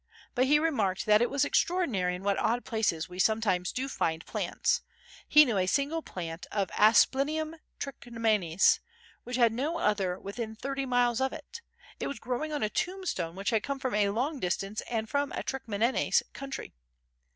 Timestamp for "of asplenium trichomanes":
6.51-8.79